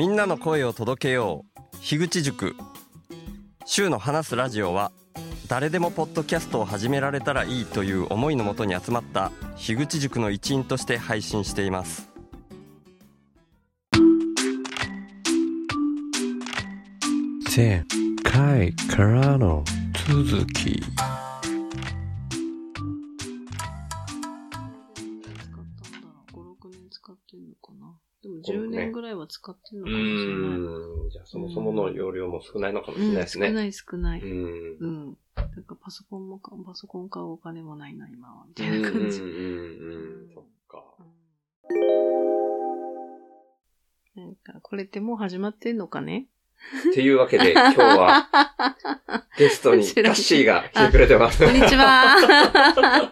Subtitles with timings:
[0.00, 1.76] みんなの声を届けよう。
[1.82, 2.56] 樋口塾。
[3.66, 4.92] 週の話すラジオは
[5.46, 12.08] 誰でもポッドキャストを始められたらいいという思いのもとに集まった樋口塾の一員として配信しています。
[17.54, 17.84] 前
[18.22, 19.62] 回からの
[20.08, 20.82] 続き。
[29.30, 31.10] 使ってんのうかもしれない。
[31.10, 33.48] じゃあそもそもの容量も少ないのかもしれないですね。
[33.48, 34.20] 少ない少ない。
[34.20, 34.76] うん。
[34.78, 35.18] うん。
[35.36, 38.44] なんかパソコンもか、パソコン買うお金もないな、今は。
[38.46, 39.18] みたうんうんうんうんいな感じ。
[40.34, 40.84] そっか。
[44.16, 46.26] なんか、これってもう始まってんのかね？
[46.90, 48.28] っていうわけで、 今日は
[49.36, 51.44] ゲストにカッシーが来てくれてます。
[51.44, 52.16] こんにちは。
[52.16, 53.10] は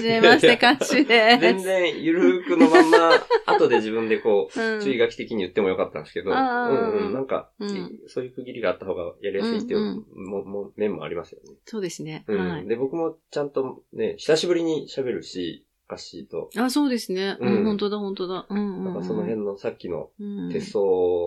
[0.00, 1.40] じめまして、カッシーです。
[1.40, 3.10] 全然ゆるーくのまんま、
[3.46, 11.54] 後で自分でこう、うん注意書き的に言ってもよかったんですけど、うんうん、なんか、うんそういう区切りがあった方がやりやすいっていう、うんもも面もありますよね。
[11.64, 12.24] そうですね。
[12.26, 12.66] うんはい。
[12.66, 17.36] で、僕もちゃんとね、久しぶりに喋るし、カッシーと、あ、そうですね。
[17.40, 18.46] ううんん、本当だ、本当だ。
[18.48, 18.84] うんうん、うん。
[18.86, 20.84] なんかその辺のさっきのうん、手相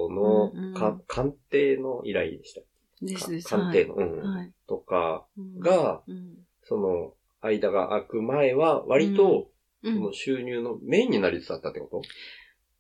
[0.10, 2.62] のうんうんか、鑑定の依頼でした。
[3.02, 3.48] ですです。
[3.50, 4.52] 鑑定の、うんはい。
[4.68, 9.50] とかうんが、うんその、間が空く前は、割と、
[9.82, 12.04] うんその収入のメインになりつつあったってこ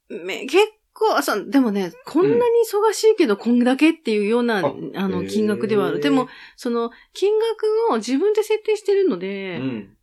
[0.09, 0.15] と？
[0.25, 0.57] め結
[0.91, 6.01] 構、あそう、でもね、こんなに忙しいけど、こんだけっていうような、ああの、金額ではある。
[6.01, 9.95] でも、、その、金額を自分で設定してるのうで、ん。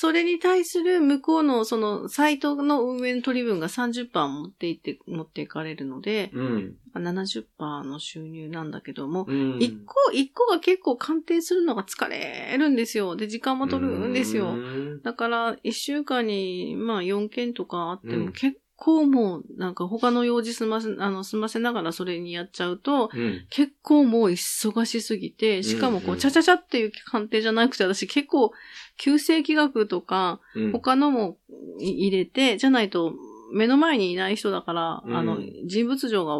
[0.00, 6.76] それに対する向こうの、その、サイトの運営の取り分が30%持っていって、持っていかれるので、うん。
[6.94, 9.58] 70%の収入なんだけども、うん。
[9.60, 13.14] 一個、一個が結構鑑定するのが疲れるんですよ。
[13.14, 14.52] で、時間も取るんですよ。
[14.52, 23.46] うんだから、一週間に、まあ、4件とかあっても、うん結構もう、なんか他の用事済ませ、あの、済ませながらそれにやっちゃうと、うん。
[23.50, 28.52] 結構もう忙しすぎて、しかもこう、うんうんチャチャチャっていう鑑定じゃなくて、私結構、
[28.96, 30.72] 旧世紀学とか、うん。
[30.72, 31.36] 他のも
[31.78, 33.12] 入れて、じゃないと、
[33.52, 36.36] 目の前にいない人だから、うんあの、人物像が、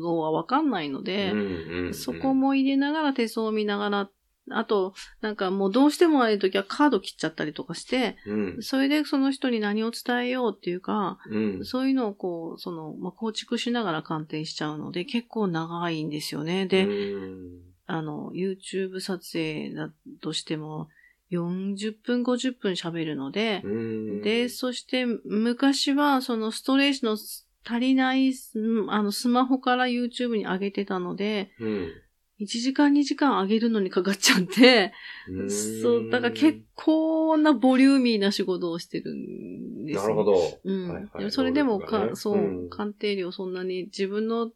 [0.00, 4.10] 像はわかんないので、うんうんそこ、も入れながら手相を見ながら、
[4.52, 8.62] あと、なんかもうどうしてもああいう時はカード切っちゃったりとかして、うん。
[8.62, 11.64] それでその人に何を伝えようっていうか、うん。
[11.64, 16.66] そういうのをこう、その、まあ、構築しながら鑑定しちゃうので、結構長いんですよね。
[16.66, 19.90] で、うんあの、YouTube 撮影だ
[20.20, 20.88] としても、
[21.32, 24.22] 40分、50分喋るので、うん。
[24.22, 27.16] で、そして昔はそのストレージの
[27.64, 31.92] 足りない、うんあの、スマホから YouTube に上げてたので、うん。
[32.40, 34.92] 1時間2時間上げるのにかかっちゃって、
[35.28, 35.50] うん。
[35.50, 40.02] そう、だから結構なボリューミーな仕事をしてるんですよ。
[40.02, 40.60] なるほど。
[40.64, 40.88] うん。
[40.88, 41.30] はいはい。
[41.30, 42.70] それでもか、そう、うん。
[42.70, 44.50] 鑑定量そんなに自分の、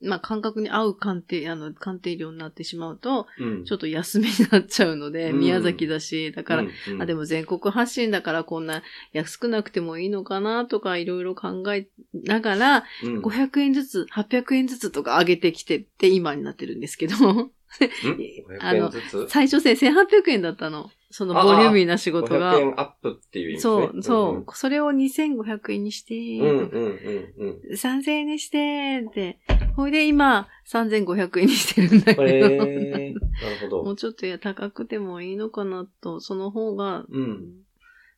[0.00, 3.64] まあ、感覚に合う鑑定、あの、鑑定量になってしまうと、うん。
[3.64, 5.40] ちょっと安めになっちゃうので、うん。
[5.40, 7.02] 宮崎だし、だから、うんうん。
[7.02, 8.82] あ、でも全国発信だからこんな
[9.12, 13.22] 安くなくてもいいのかなとかいろいろ考えながら、うん。
[13.22, 17.50] 500円ずつ、800円ずつとか上げてきてって今になってるんですけど、うん
[18.60, 20.90] あ ?500 の最初1800円だったの。
[21.10, 22.60] そのボリューミーな仕事が500。
[22.60, 23.86] 円アップっていう意味ですね。
[23.86, 24.46] そう、そう。
[24.54, 27.72] それを2500円にして、うんうんうんうん。
[27.72, 29.38] 3000円にして、って。
[29.74, 32.24] ほいで今、3500円にしてるんだけど。
[32.24, 33.84] へえー、なるほど。
[33.84, 37.54] もうちょっとや高くてもいいのかなと、その方が、うん。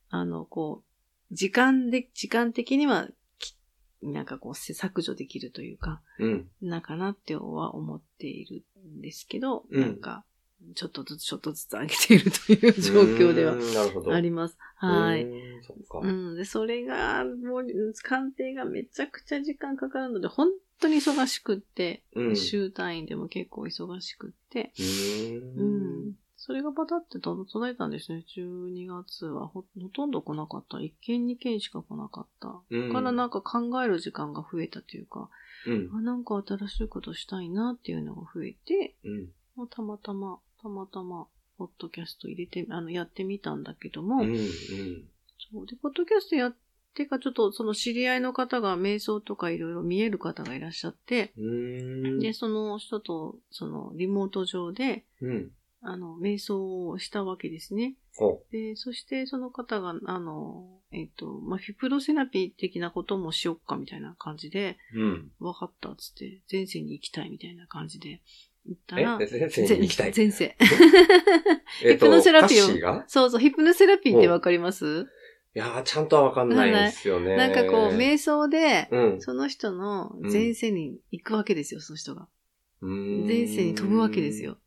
[0.09, 0.83] あの、こ
[1.31, 3.13] う、時間で、時間的には、き
[4.03, 6.49] なんかこう、削除できるというか、うん。
[6.61, 8.65] なんかなっては思っている
[8.99, 10.25] んですけど、うんなんか、
[10.75, 13.57] ちょっとずつちょっとずつ上げているという状況では。
[14.15, 14.57] あります。
[14.77, 15.25] はい。
[15.25, 15.63] うーん。
[15.63, 16.01] そ。
[16.01, 16.37] うん。
[16.37, 17.65] で、それが、もう、
[18.03, 20.49] 鑑定がめちゃくちゃ時間かかるので、本
[20.81, 22.37] 当に忙しくって、うん。
[22.37, 26.13] 週単位でも結構忙しくって、うーん。
[26.41, 26.47] うん。
[26.47, 28.25] それがパタってと届いたんですね。
[28.37, 30.79] 12月はほほとんど来なかった。
[30.79, 32.61] 1件2件しか来なかった。
[32.71, 35.29] うんからなんか考える時間が増えたというか、
[35.67, 35.91] うん。
[35.95, 39.29] あ、なんか新しいことしたいなっていうのが増えて、うん。
[39.57, 41.27] もうたまたま、たまたま、
[41.59, 44.31] ポッドキャスト入れて、あの、やってみたんだけども、うん。
[44.31, 44.39] うん。
[45.53, 45.67] そう。
[45.67, 46.57] で、ポッドキャストやっ
[46.95, 51.33] てか、ちょっとその知り合いの方が瞑想とかいろいろ見える方がいらっしゃって。
[52.21, 55.51] で、その人と、そのリモート上で、うん。
[55.83, 57.95] あの、瞑想をしたわけですね。
[58.17, 65.01] ほで、そしてその方が、あの、えっ、と、まあ、フィプロセラピー的なこともしよっかみたいな感じで、う。
[65.01, 65.31] うん。
[65.41, 68.21] わかったっつって、前世に行きたいみたいな感じで
[68.67, 69.05] 言ったえ？
[69.05, 70.13] ら、先生に行きたい。
[70.15, 70.57] 前世。
[71.83, 71.95] え？
[71.95, 75.07] っと、ヒプノセラピーをそうそう、ヒプノセラピーってわかります、
[75.55, 77.37] いやー、ちゃんとはわかんないんですよね。
[77.37, 79.21] なんかこう、瞑想で、うん。
[79.23, 82.29] その人の前世に行くわけですよ、その人が。
[82.83, 84.45] 前世に飛ぶわけです。
[84.45, 84.59] よ。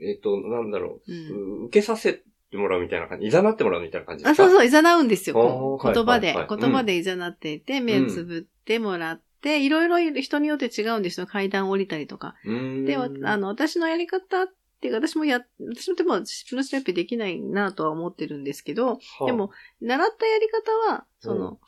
[0.00, 1.12] えっ、と、なんだろう。
[1.12, 5.78] う、受けさせてもらうみたいな感じ、いざなってもらうみたいな感じですあ、かそうそう、いざなうんですよ。
[5.82, 11.26] 言葉で、はいはいはい言葉でいざなっていて、目をつぶってもらって、いろいろ人によって違うんですよ。
[11.26, 12.34] 階段降りたりとか。
[12.44, 12.84] うーん。
[12.84, 14.46] で、わあの、私のやり方っ
[14.80, 21.58] ていうか、私もや、私もでも、ヒプノセラピーできないなとは思ってるんですけど、はあでも、、習ったやり方は、その、うん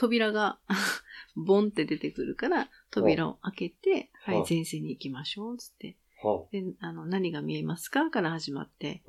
[0.00, 0.58] 扉が、
[1.36, 5.98] ボンって出てくるから、扉を開けて、はあはい、前世に行きましょう、つって。
[6.22, 9.02] はで、あの、何が見えますかから始まって。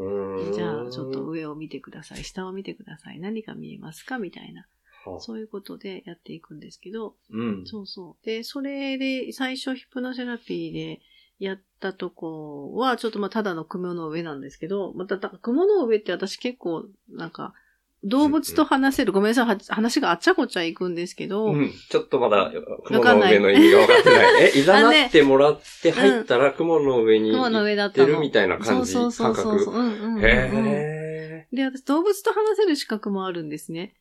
[0.53, 4.67] じゃあ、ちょっと上を見てください、下を見てください、何が見えますかみたいな、
[5.05, 7.67] はあ、そういうことでやっていくんですけど、うん。
[7.67, 8.25] そうそう。
[8.25, 11.01] で、それで、最初ヒプノセラピーで
[11.39, 17.53] やったとこは、ちょっとまあ、ただの雲の上なんですけど、また、雲の上って私結構、なんか、
[18.03, 21.71] 動物と話せる、ごめんなさい、は話があっちゃこっちゃいくんですけど、うん。
[21.89, 22.51] ちょっとまだ、
[22.85, 24.43] 雲の上の意味が分かってない。
[24.55, 24.63] え、い。
[24.63, 29.75] ざあねなってもらって入ったら雲の上に行上だってるみたいな感じ、そうそうそうそう。
[29.75, 29.77] う。
[29.77, 33.93] んうんへで、私動物と話せる資格もあるんですね。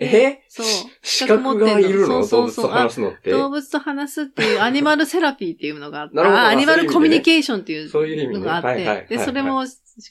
[0.00, 0.06] ー。
[0.06, 0.44] え？
[0.48, 0.66] そう。
[1.02, 2.24] 資格がいるの？
[2.24, 2.70] そうそうそう。
[2.72, 3.30] 動物と話すのって。
[3.30, 9.64] 動物と話すっていうアニマルセラピーっていうのがあって、アニマルコミュニケーションっていうのがあって、で、それも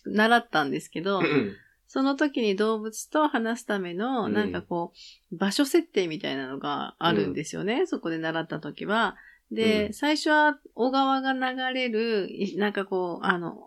[0.06, 1.54] 習ったんですけど、うん
[1.96, 4.92] その時に動物と話すための、うんなんかこ
[5.32, 7.86] う、場所設定みたいなのがあるんですよね。
[7.88, 9.16] そこで習った時は。
[9.50, 13.64] で、うん最初は小川が流れる、いなんかこう、あの、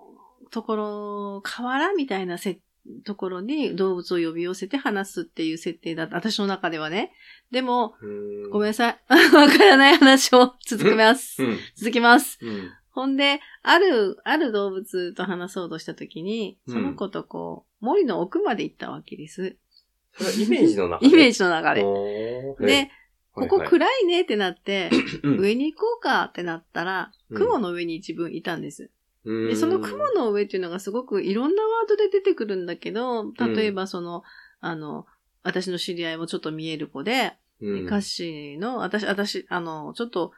[0.50, 2.60] ところ、河原みたいなせ
[3.06, 6.16] ところに動物を呼び寄せて話すっていう設定だった。
[6.16, 7.12] 私の中ではね。
[7.50, 8.06] でも、う
[8.46, 8.98] んごめんなさい。
[9.08, 11.42] わからない話を続けます。
[11.42, 11.58] うん。
[11.76, 12.38] 続きます。
[12.42, 12.70] うん。
[12.98, 16.74] ほんで、ある、ある動物と話そうとしたときに、うん。
[16.74, 19.56] その子とこう、森の奥まで行ったわけです。
[20.14, 21.84] それはイメージの中 イメージジの中で。
[22.58, 22.90] でで、
[23.32, 24.90] ここい、暗いねってなって、
[25.22, 25.38] うん。
[25.38, 27.38] 上に行こうかってなったら、うん。
[27.38, 28.90] 雲の上に自分いたんです。
[29.24, 34.24] でで、その雲の上っていうのがすごくいろんなワードで出てくるんだけど、例えばその、
[34.58, 35.06] あの、
[35.44, 40.32] 私の知り合いもちょっと見える子で、うん、歌詞の、私、私、あの、ちょっと、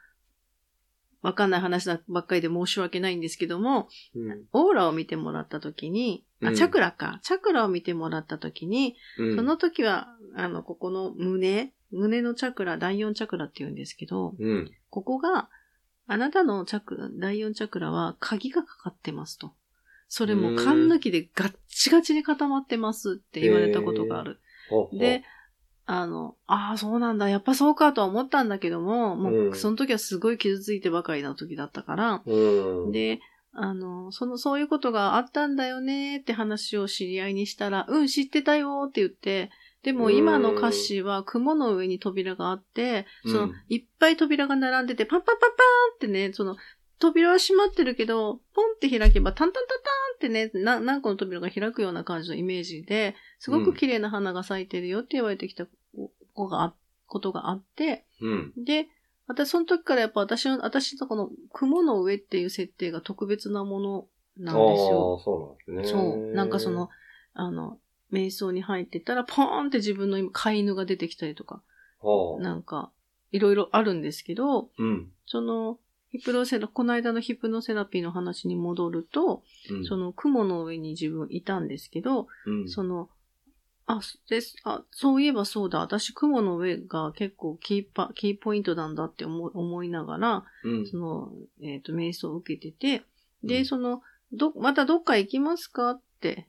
[1.23, 7.21] わかんない話ばっかりで申し訳ないんですけども、うんオーラを見てもらったときに、あ、うんチャクラか。
[7.23, 14.71] チャクラを見てもらったときに、うんその時は、あの、ここの胸、胸のチャクラ、第4チャクラって言うんですけど、うん。
[14.89, 15.49] ここが、
[16.07, 19.53] あなたのチャクラ、第4チャクラは鍵がかかってますと。
[20.09, 24.41] それも缶抜きでガッチガチに固まってますって言われたことがある。
[24.93, 25.23] で、、
[25.93, 27.29] あの、ああ、そうなんだ。
[27.29, 33.19] やっぱそうかとは思ったんだけども、もうその時はすごい傷ついてばかりな時だったから、うん、で、
[33.53, 39.51] あの、その、そういうことがあったんだよねって話を知り合いにしたら、うん、知ってたよって言って、
[39.83, 46.57] でも今の歌詞は雲の上に扉があって、そのうん、いっぱい扉が並んでて、パンパンパンパーンってね、その、
[47.01, 55.67] 扉は閉まってるけど、ポンって開けば、タンタンタンタンってね、な何個の扉が開くような感じのイメージで、すごく綺麗な花が咲いてるよって言われてきた
[56.41, 56.75] 子があ、
[57.07, 58.53] ことがあって、うん。
[58.57, 58.89] で、
[59.27, 64.07] 私その時からやっぱ私の、私のこの雲の上っていう設定が特別なもの
[64.37, 65.21] なんですよ。
[65.25, 66.01] そうなんですね。
[66.01, 66.35] そう。
[66.35, 66.89] なんかその、、
[67.35, 67.79] あの、
[68.13, 71.63] 瞑想に入ってたら、ポーンって自分の今飼い犬が出てきたりとか、
[72.01, 72.91] はあ、なんか、
[73.33, 75.13] いろいろあるんですけど、うん。
[75.27, 75.79] その、
[76.11, 83.09] ヒプノセラ、この間のヒプノセラピーの話に戻ると、うんその雲の上に自分いたんですけど、うん、その、
[83.99, 91.33] あ、です、あ、そういえばそうだ、私雲の上が結構キーパ、キーポイントなんだって思思いながら、うん、その、
[91.63, 93.05] えっ、と、瞑想を受けてて、
[93.43, 96.49] で、うんその、ど、またどっか行きますかって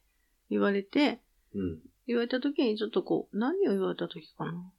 [0.49, 1.19] 言われて、
[1.55, 1.79] うん。
[2.07, 4.71] 言われた時にちょっとこう、何を言われた時かな？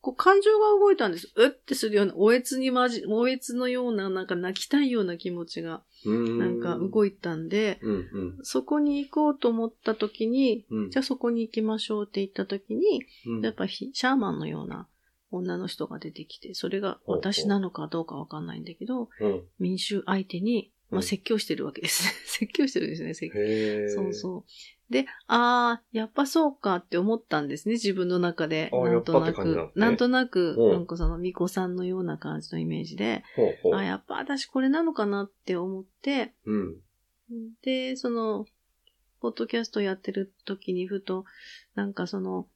[0.00, 1.32] こう、感情が動いたんです。
[1.34, 6.38] うってするような、おえつにまじ、おえつのような、なんか泣きたいような気持ちが、うん。
[6.38, 8.38] なんか動いたんで、うん、うん。
[8.42, 10.90] そこに行こうと思った時に、うん。
[10.90, 14.86] じゃあそこに行きましょうって言った時に、うんやっぱひシャーマンのような
[15.30, 19.42] 女の人が出てきて、それが私なのかどうかわかんないんだけど、うん。
[19.58, 22.12] 民衆相手に、まあ、うん説教してるわけですね。
[22.24, 24.02] 説教してるんですね、説教。
[24.02, 24.44] そうそう。
[24.90, 28.70] で、ああ、やっぱそうかって思ったんですね、自分の中で。
[28.72, 33.74] なんとなやっぱって感じななんとなく、うんなんかその、巫女さんのような感じのイメージで、ほうほう。
[33.74, 36.76] あやっぱ私これなのかなって思って、うん。
[37.62, 38.46] で、その、
[39.20, 41.24] ポッドキャストやってる時にふと、
[41.74, 42.48] なんかその、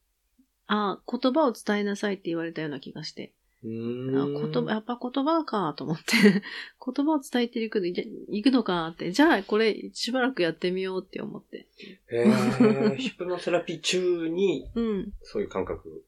[0.66, 3.34] ああ、言葉を伝えなさいって言われたような気がして。
[3.64, 6.04] 言葉、やっぱ言葉かと思って、
[6.84, 7.94] 言葉を伝えていくの、い
[8.28, 11.68] いくのかって、じゃあこれしばらくやってみようって思って。
[12.10, 15.12] へー ヒプノセラピー中に、うん。
[15.22, 16.04] そういう感覚。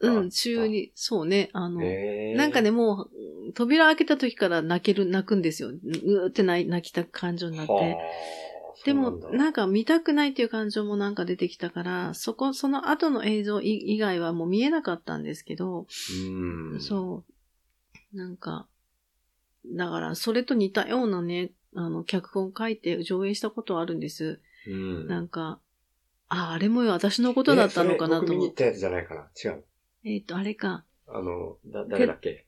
[0.00, 1.80] うん、中に、そうね、あの、
[2.36, 3.08] なんかね、も
[3.48, 5.70] う、扉開けた時から泣ける、泣くんですよ。
[5.70, 7.96] うーって泣い泣きた感情になっはあて。
[8.84, 15.86] でも、なんか見たくないっていう感情もなんか出てきたから、そこ、その後の映像以以外はもう見えなかったんですけど、
[16.70, 16.80] うん。
[16.80, 17.24] そ
[18.14, 18.16] う。
[18.16, 18.68] なんか、
[19.66, 24.40] だから、それと似たようなね、あの、脚本書いて上映したことはあるんです。
[24.66, 25.06] うん。
[25.08, 25.60] なんか、
[26.28, 28.32] あ、あれもよ、私のことだったのかなと思って。
[28.32, 29.30] 見に行ったやつじゃないかな。
[29.44, 29.64] 違う。
[30.04, 30.84] えっ、と、あれか。
[31.06, 32.46] あの、だ、誰だっけ？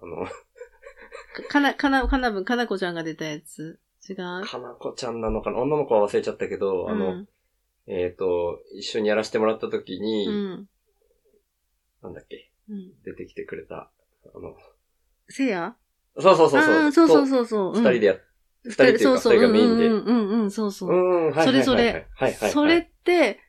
[0.00, 0.26] あの、
[1.48, 3.80] かな、かな、かなぶん、かなこちゃんが出たやつ。
[4.08, 4.16] 違う？
[4.46, 5.58] かなこちゃんなのかな？
[5.58, 7.28] 女の子は忘れちゃったけど、あの、うん
[7.86, 10.68] えっ、と、一緒にやらせてもらった時に、うん。
[12.02, 12.50] なんだっけ？
[12.70, 12.92] うん。
[13.04, 13.90] 出てきてくれた。
[14.34, 14.56] あの、
[15.28, 15.76] せや？
[16.18, 16.74] そうそうそうそう。
[16.74, 17.74] あーそうそうそうそう。
[17.74, 18.16] と二人でやっ、
[18.64, 19.86] 二人っていうかそうそう二人がメインで。
[19.88, 20.90] うんうんうんうん、そうそう。
[20.90, 21.46] うん、はい。
[21.46, 22.50] それぞれはいはいはい。
[22.50, 23.40] それって、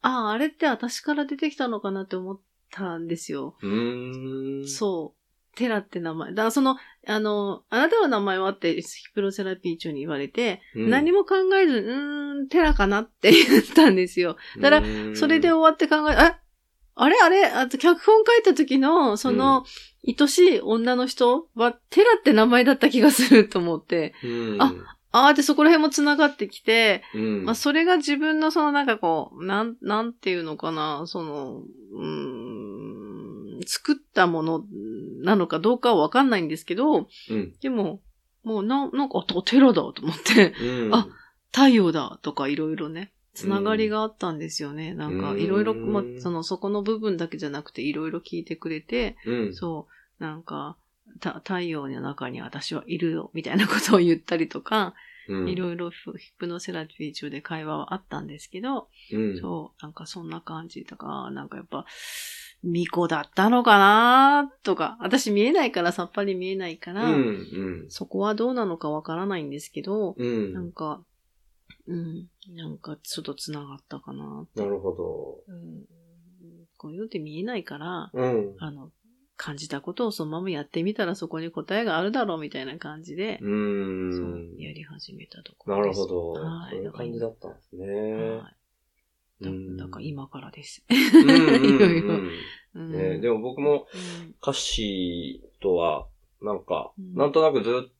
[0.00, 2.40] ああ、あれって私から出てきたのかなって思っ
[2.70, 3.56] たんですよ。
[3.60, 4.68] うーん。
[4.68, 5.21] そう。
[5.56, 6.30] テラって名前。
[6.30, 10.90] だからその、あの、あなたの名前はってヒプロセラピー中に言われて、うん。
[10.90, 14.36] 何も考えず、うーん、テラかなって言ったんですよ。
[14.60, 16.38] だかららそれで終わって考え、あ
[16.94, 17.46] あれあれ？
[17.46, 19.64] あと脚本書いた時の、その、
[20.06, 24.74] 愛しい女の人は、テラって名前だった気がすると思って、うん、あ
[25.10, 31.62] あーってそこら辺も繋がってきて、うん、まあ、それが自分のそのなんかこう、なん、なんていうのかな、その、
[31.94, 34.64] うーん、作ったもの
[35.22, 37.52] なのかどうかはわかんないんですけど、うん。
[37.60, 38.00] でも、
[38.42, 40.94] もうな、なんか、あ、テラだと思って、うん。
[40.94, 41.08] あ
[41.52, 44.94] 太陽だとかいろいろね、つながりがあったんですよね。
[44.94, 49.54] なんか、いろいろ、まあ、その、そこの部分だけじゃなくて、いろいろ聞いてくれて、うん。
[49.54, 49.86] そ
[50.18, 50.76] う、なんか、
[51.20, 54.94] た太陽の中に私はいるよ、みたいなことを言ったりとか、
[55.28, 55.48] うん。
[55.48, 59.40] いろいろヒプノセラピー中で会話はあったんですけど、うん。
[59.40, 61.86] そう、なんかそんな感じとか、なんかやっぱ、
[62.64, 67.16] 巫女だったのかなとか、私見えないからさっぱり見えないから、うん。
[67.16, 67.90] うん。
[67.90, 70.52] そこはどうなのかわからないんですけど、うん。
[70.52, 71.04] なんか、
[71.86, 74.46] うん、なんかちょっと繋がったかな。
[74.54, 75.38] なるほど。
[75.48, 75.84] うん、
[76.76, 78.54] こういうのって見えないから、うん。
[78.58, 78.90] あの、
[79.36, 83.44] 感じたことをそのままやってみたらそこに答えがあるだろうみたいな感じで、う。
[83.44, 86.00] そうんやり始めたとこなろです。
[86.02, 86.32] るほど。
[86.34, 87.86] はいそういう感じだったんですね。
[87.86, 88.56] はい。
[89.42, 90.84] だうんだから今からです。
[90.88, 90.94] う
[91.24, 96.06] んうん いろいろでも僕もうん歌詞とは、
[96.40, 97.90] なんか、うんなんとなくずっと、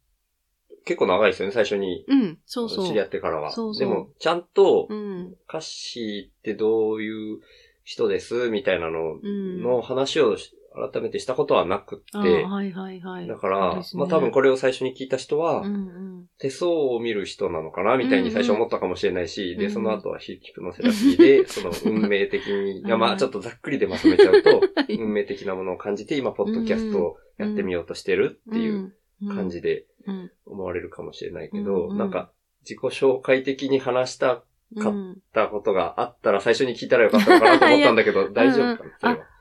[0.85, 2.05] 結構長いですよね、最初に。
[2.09, 2.87] うん、そうそう。
[2.87, 3.51] 知り合ってからは。
[3.53, 5.37] そうそうでも、ちゃんとう、ん。
[5.49, 7.41] 歌詞ってどういう
[7.85, 9.63] 人ですみたいなのうん。
[9.63, 13.27] の話をし改めてしたことはなくあって、はいはいはい。
[13.27, 16.27] だから、ねまあ多分これを最初に聞いた人は、うんうん。
[16.39, 28.95] 手相を見る人なのかなみたいに最初思ったかもしれないし、で、うんうんその後はヒプノセラピーで、その運命的に、いや まあちょっとざっくりでまとめちゃうと、 い運命的なものを感じて、今、ポッドキャストをやってみようとしてるっていう
[29.29, 30.31] 感じでうん。
[30.47, 34.43] 思われるかもしれないけうんど、うんなんか、自己紹介的に話した
[34.81, 35.19] かうん。
[35.33, 39.32] たことがあったら最初に聞いたらよかったのかなと思ったんだけど、 大丈夫かなそれは。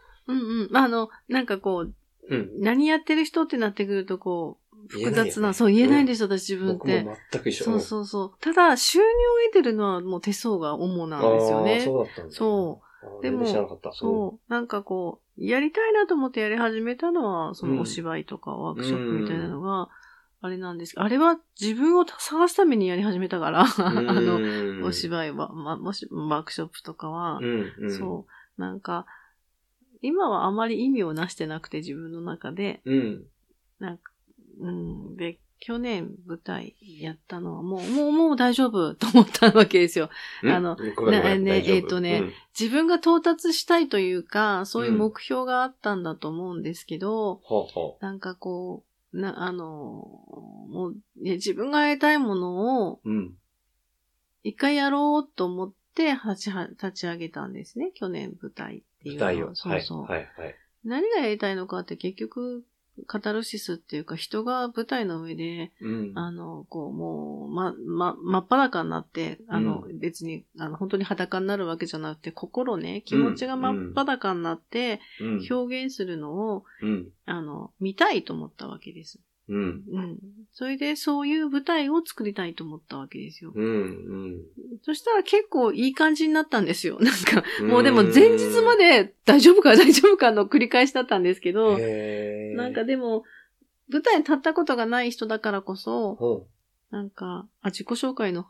[0.62, 0.72] うんうん。
[0.72, 1.94] まあ、あの、なんかこう、
[2.30, 2.52] うん。
[2.60, 7.04] 何やってる人ってなってくると、こう、複雑な、そう言えないんですよ、私自分っ僕て。
[7.04, 7.66] も全く一緒。
[7.66, 8.32] そうそうそう。
[8.40, 9.08] ただ、収入を
[9.48, 11.82] 得てるのはもう手相が主なんですよね。
[11.86, 12.36] そうだったんだ。
[12.36, 13.80] そうでも。
[13.94, 14.52] そう。
[14.52, 19.90] なんかこう、やりたいなと思ってやり始めたのは、そうんのお芝居とかワークショップみたいなのが、
[20.44, 27.92] あれなんですあれは自分を探すためにやり始めたから、 あの、のお芝居は、ま、もし、ワークショップとかは、うん、うん。
[27.92, 28.26] そ
[28.58, 28.62] う。
[28.62, 29.06] なんか、
[30.02, 33.24] 今はあまり意味をなしてなくて自分の中で、うん。
[33.80, 34.12] なんか、
[34.60, 35.16] うん。
[35.16, 40.10] で、去年舞台やったのはもう、もう、もう大丈夫と思ったわけですよ。
[40.44, 42.24] あのねえーっとね
[42.60, 49.64] 自分が到達したいというか、そういう目標があったんだと思うんですけど、うんほうほなんかこう、な、あの、
[50.68, 53.10] もう、ね自分がやりたいものをう。
[53.10, 53.34] うん。
[54.44, 57.92] 一回やろうと思って立ちは立ち上げたんですね。
[57.94, 59.52] 去年舞台っていう。
[59.54, 60.04] そうそう。
[60.04, 60.56] はい、はい、はい。
[60.84, 62.64] 何がやりたいのかって結局、
[63.08, 66.12] カタルシスっていうか人が舞台の上で、うん。
[66.16, 75.48] あの、こう、もう、ま、ま、真っ裸になって、あの、う別に、あの、本当に裸になるわけじゃなくて、心ね、気持ちが真っ裸になって、うん。
[75.50, 77.10] 表現するのを、うん。
[77.26, 79.20] あの、見たいと思ったわけです。
[79.50, 79.84] うん。
[79.92, 80.18] うん。
[80.54, 83.52] それでそういう舞台を作りたいと思ったわけですよ。
[83.56, 84.42] うん。
[84.84, 86.98] そしたら結構いい感じになったんですよ。
[87.00, 87.68] なんか、うん。
[87.68, 91.78] もうでも前日まで大丈夫か大丈夫かの繰り返しだったんですけど、
[92.56, 93.24] なんか、でも、
[93.90, 96.48] 舞台に立ったことがない人だからこそ、ほ
[96.92, 98.46] なんか、あ、自己紹介の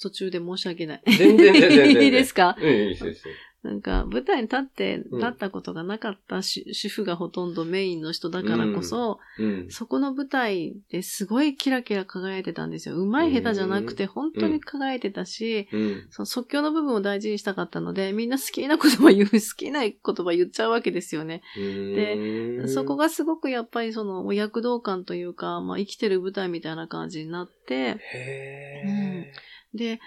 [0.00, 1.02] 途中で申し訳ない。
[1.06, 2.04] う全然全然全然。
[2.04, 2.56] いいですか？
[2.60, 3.24] うん、いいですいいです。
[3.62, 9.70] なんか、舞台に立って、うん立ったことがなかった主主婦がほとんどメインの人だからこそ、うん。
[9.70, 12.96] そこの舞台ですごいキラキラ輝いてたんですよ。
[12.96, 16.06] 上手い下手じゃなくて、本当に輝いてたし、うん。
[16.10, 21.42] その即興の部分を大事にしたかったので、みんな好きな言葉言う、好きな言葉言っちゃうわけですよね。
[21.56, 29.32] でそこ、がすごくやっぱりその躍動感というか、まあ生きてる舞台みたいな感じになって、へ
[29.74, 30.00] で、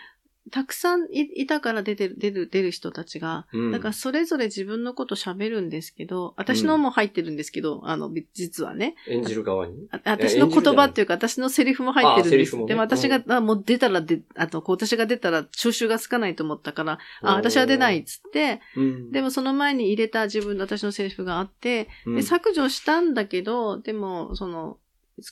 [0.51, 3.71] たくさんいいたから出てる、出る、出る人たちが、ーうん。
[3.71, 8.95] だからそれぞれ自分のこと喋るんですけど、私のも入ってるんですけど、あの、実はね。
[9.07, 9.87] 演じる側に？
[9.91, 12.65] あ私の言葉っていうか、私のセリフも入ってるんです。
[12.65, 19.11] でも私が、あもう出たらで、あと、こう私が出たら収集がつかないと思ったから、あ、私は出ないっつって、うん。
[19.11, 22.15] でもその前に入れた自分の私のセリフがあって、うん。
[22.15, 24.77] で、削除したんだけど、でも、その、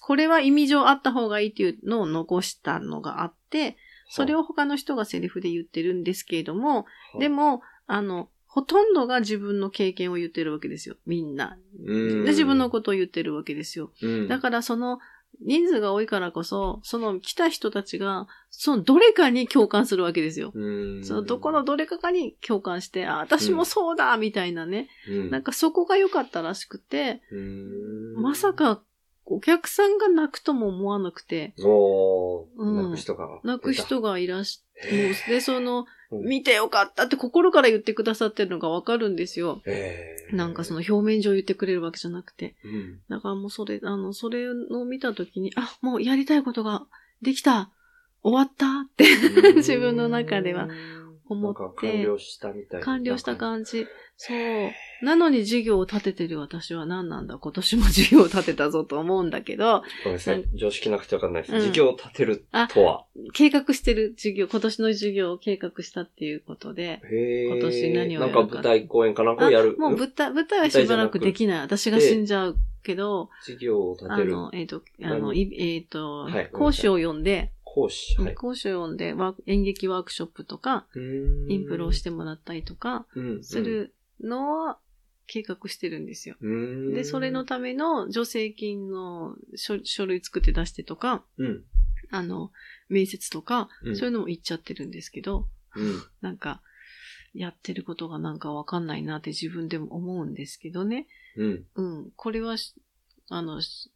[0.01, 3.77] これは意味上あった方がいいっていうのを残したのがあって、
[4.09, 6.85] それを他の人がセリフで言ってるんですけれども、
[7.19, 10.95] で、も、あの、ほとんどが自分の経験を言ってるわけですよ。
[11.05, 11.57] みんな。
[11.85, 13.91] うんで、自分のことを言ってるわけですよ。
[14.01, 14.99] うんだからその、
[15.39, 20.51] 人数が多いからこそ、その来た人たちが、そのどれかに共感するわけですよ。
[20.55, 24.87] うんそのどこのどれかかに共感して、あ、私もそうだみたいなね。
[25.07, 28.81] うんなんかそこが良かったらしくて、うんまさか
[29.29, 32.45] お客さんが泣くとも思わなくて、おー。
[32.57, 32.75] うん。
[32.77, 33.39] 泣く人が。
[33.43, 36.21] 泣く人がいらし、もへう、で、その、うん。
[36.23, 39.61] 見てよかったって心から言ってくださってるのがわかるんですよ。
[40.31, 42.55] なんかその表面上言ってくれるわけじゃなくて。
[42.63, 42.99] うん。
[43.09, 46.85] だからもうそれ、あの、それを見たときに、あ、もうやりたいことが
[47.21, 47.71] できた。
[48.23, 49.05] 終わったって。
[49.57, 50.69] 自分の中では
[51.29, 52.85] 思って完了したみたいな。
[52.85, 53.87] 完了した感じ。
[54.15, 54.37] そう。
[55.05, 57.37] なのに授業を立ててる私は何なんだ？
[57.37, 60.43] 今年も授業を立てたぞと思うんだけど、ごめんなさい。
[60.55, 61.55] 常識なくてわかんないです。
[61.55, 63.05] うん事業を立てるとは？
[63.33, 66.99] 計画してる授業、今年の授業を計画したっていうことで、
[67.51, 69.75] 今年何をやるかなんか舞台公演かなんかをやる？
[69.77, 71.59] あもう舞台、舞台はしばらくできない。
[71.59, 74.33] 私が死んじゃうけど、事業を立てる。
[74.33, 78.19] あの、えっ、と、あの、えっ、と、はい講師を呼んで、講師。
[78.19, 78.33] はい。
[78.33, 79.13] 講師を呼んで
[79.45, 84.79] 演劇ワークショップとか、インプロをしてもらったりとか、うんするのは
[85.27, 86.35] 計画してるんですよ。
[86.41, 86.93] うん。
[86.95, 91.63] で、それのための助成金の書書類作って出してとか、うん。
[92.09, 92.51] あの、
[92.89, 96.01] 面接とか、うんそういうのも言っちゃってるんですけど、うん。
[96.21, 96.61] なんか、
[97.33, 101.07] やってることがなんかわかんないなって自分でも思うんですけどね。
[101.35, 101.65] うん。
[101.75, 102.11] うん。
[102.15, 102.73] これはし、
[103.29, 103.91] あの、し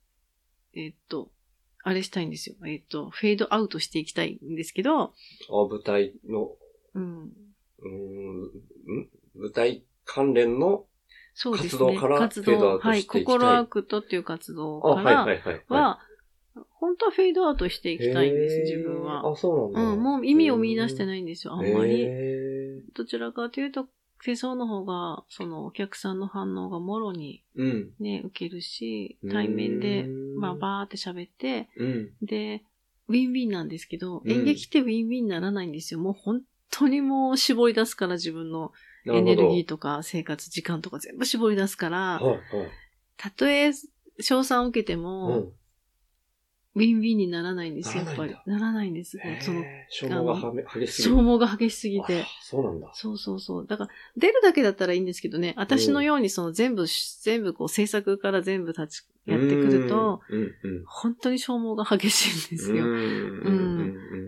[0.73, 1.31] えっと、
[1.83, 2.55] あれしたいんですよ。
[2.65, 5.11] えっと、フェードアウトしていきたいんですけど、あ、
[5.69, 6.55] 舞台の、
[6.93, 7.31] うん。
[7.79, 10.85] うーん、ん舞台関連の。
[11.35, 12.99] 活動から活フェードア動、はい。
[12.99, 15.65] ウトしていきたい心アクトっていう活動あ、から、はいはいはい。
[15.69, 15.99] は、
[16.79, 19.27] 本当はフェードアウトしていきたいんです、自分は。
[19.27, 19.81] あ、そうなんだ。
[19.81, 21.07] うん、もう意味を見出してい。
[21.07, 22.03] ないんですよ、あんまり。
[22.03, 23.87] へどちらかというと、
[24.23, 27.91] 世相の方が、そのお客さんの反応がもろにーうん。
[27.99, 32.09] ね、受けるし、対面で、うんまあ、バーって喋って、うん。
[32.21, 32.63] で、
[33.07, 35.99] ウィンウィンなんですけど、うん演劇ってウィンウィンにならないんですよ。
[35.99, 38.71] もう本当にもう絞り出すから、自分の
[39.05, 42.21] エネルギーとか生活時間とか全部絞り出すから。
[43.17, 43.71] たとえ
[44.19, 45.51] 賞賛を受けてうも、ん。
[46.73, 49.17] ウィンウィンにならないんですよ、やっぱりならないんです。
[49.41, 51.27] その、消耗が激しすぎ消る。
[51.27, 52.25] 耗が激しすぎてあ。
[52.41, 52.91] そうなんだ。
[52.93, 53.67] そうそうそう。
[53.67, 56.85] だから、出るだけだったらいいんですけどね、私のようにその全部、
[57.21, 60.21] 全部こう制作から全部立ち、やってくると。
[60.87, 62.85] 本当に消耗が激しいんですよ。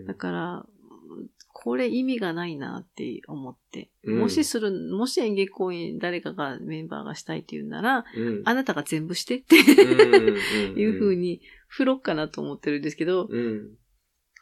[0.06, 0.66] だから、
[1.64, 3.88] これ意味がないなって思って。
[4.04, 8.42] うんもしする、もし演劇公演誰かがメンバーがしたいっていうなら、うん。
[8.44, 13.70] あなたが全部してっていいう風に振ろっかなと思ってるんですけど、うん。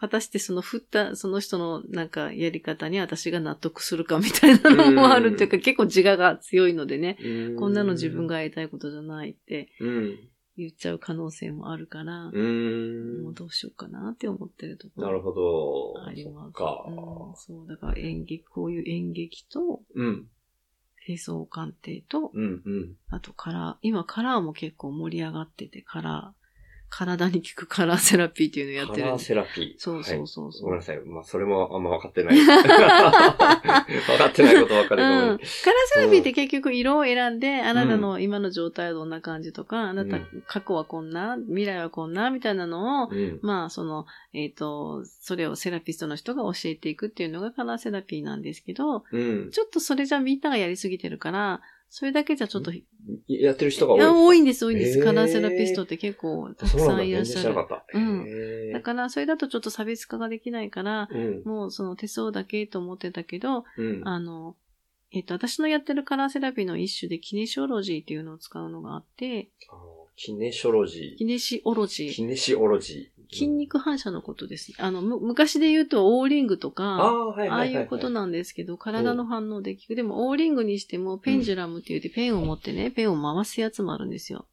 [0.00, 7.56] 果たしてその振った、その人のなんかやり方に私が納得するかみたいなのもあるっていうか、結構自我が強いのでね、うん。
[7.56, 10.18] こんなの自分がやりたいことじゃないってうん。
[10.56, 13.22] 言っちゃう可能性もあるから、うん。
[13.22, 15.06] もうどうしようかなって思ってるところ。
[15.06, 15.94] なるほど。
[16.06, 16.52] あります。
[16.52, 16.84] か。
[16.88, 16.94] うん、
[17.36, 20.28] そう、だから演劇、こういう演劇と、うん。
[21.50, 22.62] 鑑定と、うん。
[22.64, 22.96] うん。
[23.08, 26.41] あとカラー、今カラーも結構盛り上がってて、カラー、
[26.94, 29.04] 体に効くカラーセラピーっていうのをやってる。
[29.04, 29.74] カラーセラピー。
[29.78, 30.62] そうそうはいそうそう。
[30.64, 31.00] ごめんなさい。
[31.00, 32.36] まあ、それもあんま分かってない。
[32.36, 35.38] 分かってないこと分かるかもうん。
[35.38, 35.38] カラー
[35.94, 43.38] セラピーって結局色を選んで、あなたの今の状態はどんな感じとか、あなたうん過去はこんな、未来はこんな、みたいなのを、うん。
[43.40, 49.50] まあ、その、えっ、と、それをセラピストの人が教えていくっていうのがカラーセラピーなんですけど、うん。
[49.50, 51.62] ちょっとそれじゃみんながやりすぎてるから、
[51.94, 52.86] それだけじゃちょっと、い
[53.28, 55.04] やってる人が多いや、多いいんです、多いんです。
[55.04, 56.80] カラーセラピストって結構たく。
[56.80, 57.54] さんいらっしゃる。
[57.92, 61.42] うんだから、それだとちょっと差別化ができないから、うん。
[61.44, 64.08] もうその手相だけと思ってたけど、うん。
[64.08, 64.56] あの、
[65.10, 69.50] えっ、と、私のやってるカラーセラピーの一種でキネシオロジーっていうのを使うのがあって、
[70.24, 72.08] キネショロジキネシオロジー。
[72.10, 72.12] ー。
[72.12, 73.34] キネシオロジー。
[73.34, 74.72] 筋肉反射のことです。
[74.78, 77.82] あの、む昔で言うとオーリングとあか、あ、はいはいはい、あい。
[77.82, 79.94] いうことなんですけど、体の反応で聞く。
[79.96, 84.46] でも、オーリングにしても、ペンジュラムって言って、ペンを持ってね、ペンを回すやつもあるんですよ。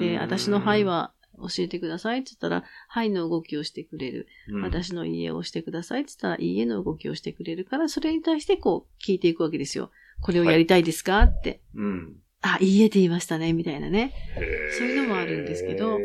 [0.00, 4.26] で、私の肺、は教えてくださいって言ったら、肺の動きをしてくれる。
[4.48, 9.92] うん、私の家をしてくださいって言ったら、家の動きをしてくれるから、それに対してこう、聞いていくわけですよ。
[10.20, 11.60] これをやりたいですかって。
[11.76, 12.16] うん。
[12.42, 14.12] あ、いいえって言いましたね、みたいなね。
[14.78, 15.98] そういうのもあるんですけど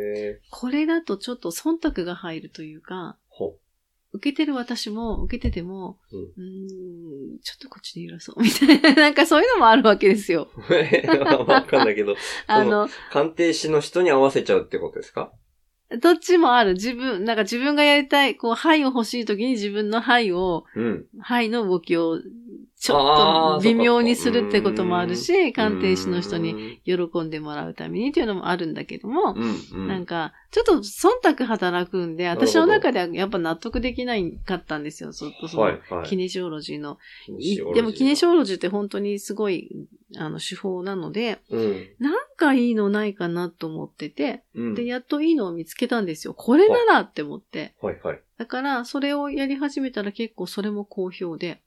[0.51, 3.55] これだとちょっと忖度が入るというか、ほ。
[4.13, 10.47] 受けてる私も、受けてても、うんうーん、ちょっとこっちで揺らそう、みたいな、 なんかそういうのもあるわけですよ。
[11.47, 12.15] わかんないけど、
[12.47, 15.31] あの、鑑定士の人に合わせちゃうってことですか？
[16.01, 16.73] どっちもある。
[16.73, 21.05] 自分、なんか自分がやりたい、こう、肺を欲しい時に自分の肺を、うん。
[21.21, 22.19] 肺の動きを
[22.87, 29.87] ちょっと微妙にするってこともあるうし、鑑定士の人にに、喜んでもらうためにっていうのもあるんだけども、うん、うん。
[29.87, 35.13] なんか、ちょっと忖度働くんで、私の中ではやっぱ納得できないかったんですよ。
[35.13, 36.05] そその、はい、はい。
[36.05, 36.97] キネシオロジーの。
[37.29, 39.69] ーでもキネシオロジーって本当にすごい、
[40.17, 41.87] あの、手法なので、うん。
[41.99, 44.75] なんかいいのないかなと思ってて、うん。
[44.75, 46.33] で、やっといいのを見つけたんですよ。
[46.33, 47.75] これならって思って。
[47.81, 48.21] はい、はい。
[48.37, 51.61] だから、それをやり始めたら結構それも好評で、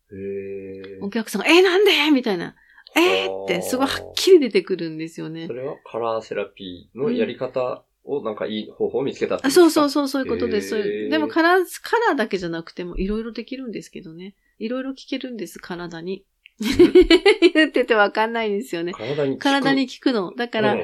[1.02, 2.10] お客さんが、えー、なんで？
[2.12, 2.54] みたいな。
[2.96, 5.52] えー、って、すごいはっきり出てくるんですよねそ。
[5.52, 11.08] れはカラーセラピーのやり方をなんかいい方法を見つけたってあそうそううそう、そういうことです。
[11.08, 14.34] でもカラー、カラーだけじゃなくてもいろいろできるんですけどね。
[14.58, 16.24] いろいろ聞けるんです、体に。
[17.54, 18.92] 言っててわかんないんですよね。
[18.92, 19.42] 体に効く。
[19.42, 20.34] 体に効くの。
[20.36, 20.80] だから、うん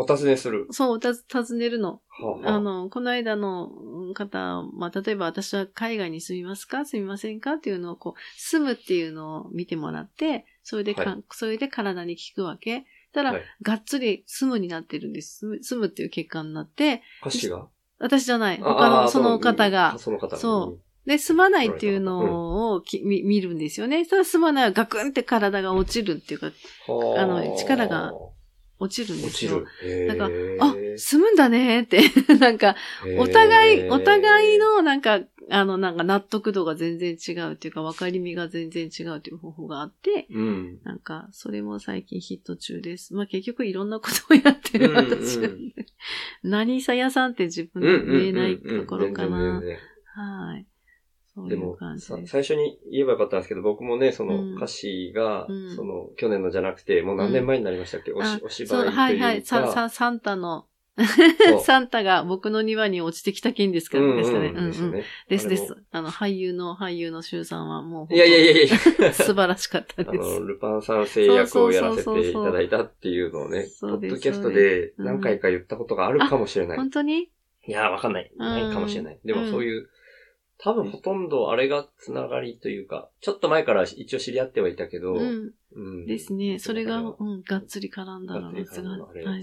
[0.00, 0.68] お尋ねする。
[0.70, 2.00] そう、おたず尋ねるの。
[2.08, 3.70] はあはあの、この間の
[4.14, 6.84] 方、まあ、例えば私は海外に住みますか？
[6.84, 7.54] 住みませんか？
[7.54, 12.86] っていうのを、こう、住むっていうのを見てもらって、それでか、はいそれで体に効くわけ。
[13.12, 15.58] たら、はいがっつり住むになってるんです。
[15.62, 17.66] 住むっていう結果になって、歌詞が？
[17.98, 18.58] 私じゃない。
[18.58, 19.96] 他のその方が。
[19.98, 20.36] その方が。
[20.36, 24.04] そで、住まないっていうのをき、み見るんですよね。
[24.04, 26.52] ただ住まないはガクンって体が落ちるっていうか、
[26.88, 28.12] あの力が
[28.80, 29.90] 落ちるんですよ落ちる。。
[29.90, 32.00] へーだからあ、住むんだねって。
[32.38, 32.76] なんか、
[33.16, 40.78] お互い、お互い、の、なんか、あの、なんか納得度が全然違うっていうか、分かりみが全然違うっていう方法があって、うん。
[40.84, 43.14] なんか、それも最近ヒット中です。
[43.14, 45.86] まあ結局いろんなことをやってる私なんで。
[46.44, 49.76] 何さ屋さんって自分で言えないところかうんうんうんな
[50.14, 50.66] はい。
[51.38, 52.30] そうでもいう感、じさです。
[52.32, 59.00] 最初に言えばよかったんですけど、僕もね、そうんの歌詞が、うんその、去年のじゃなくて、もう何年前になりましたっけ、おしあお芝居というか。
[59.00, 59.42] はいはい。
[59.42, 60.66] サササンタの、
[61.62, 64.48] サンタが僕の庭に落ちてきた件ですからですかね。
[64.48, 64.64] うんうんうん。
[64.64, 65.04] うんですね。
[65.28, 65.76] ですです。
[65.92, 69.12] あの、俳優の、俳優の周さんはもう、いやいやいやいや。
[69.12, 70.40] 素晴らしかったあの、です。
[70.40, 76.76] ルパン三世役をやらせていただいたっていうのをね、ポッドキャストでうん何回か言ったことがあるかもしれない。
[76.76, 77.30] 本当に？
[77.66, 78.32] いや、わかんない。
[78.36, 79.18] ないかもしれない。
[79.24, 79.88] でもそういう、
[80.60, 85.52] 多分ほとんどあれがつながりというか、ちょっと前から一応知り合ってはいたけど、うん。
[85.72, 86.58] うんですね。
[86.58, 89.42] それが、うん、がっつり絡んだらがっつり絡んだあれはい。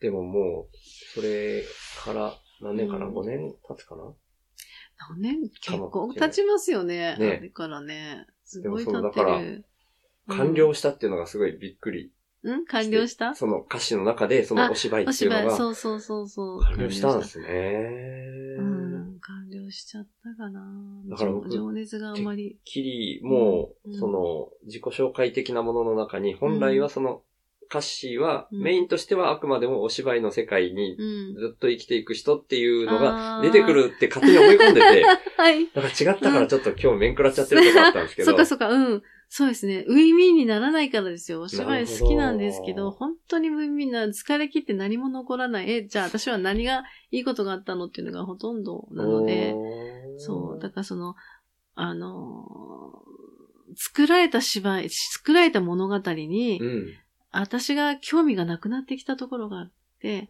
[0.00, 0.76] でももう、
[1.14, 1.64] それ
[2.04, 4.02] から何年かな、うん ?5 年経つかな？
[5.10, 5.50] 何年？
[5.60, 7.16] 結構経ちますよね。
[7.18, 8.26] ねだからね。
[8.44, 9.64] すごい経ってそうだからる。
[10.28, 12.12] 完了したっていうのがすごいびっくり。
[12.44, 12.64] うん？
[12.66, 13.34] 完了した？
[13.34, 16.62] その歌詞の中で、そのお芝居お芝居、っていうのが、そうそうそうそう。
[16.62, 17.46] 完了したんですね。
[18.58, 18.87] うん、
[19.18, 20.60] 完了しちゃったかな。
[21.06, 22.58] だから僕情熱があんまり。
[22.64, 27.22] きり、もう、うんその、自己紹介的なものの中に、本来はその、
[27.70, 31.34] 歌詞は、うんメインとしてはあくまでもお芝居の世界にうん。
[31.34, 35.04] ずっと生きていく人っていうのが出てくるって勝手に思い込んでて、
[35.36, 35.68] はい。
[35.72, 38.26] だから違ったからちょっと今日面食らっちゃってるとこあったんですけど。
[38.32, 39.02] そっかそっか、うん。
[39.30, 39.84] そうですね。
[39.86, 41.42] ウィンウィンにならないからですよ。
[41.42, 45.70] お芝居好きなんですけど、本当にウィンウィンな、疲れ切って何も残らない。
[45.70, 49.54] え、じゃあ私は何がいいことがあったのっていうのがほとんどなので、
[50.18, 50.58] そう。
[50.58, 51.14] だからその、
[51.74, 53.08] あのー
[53.76, 56.94] 作られた芝居、作られた物語に、うん。
[57.30, 59.70] 私が興味がなくなってきたところがある。
[60.00, 60.26] て。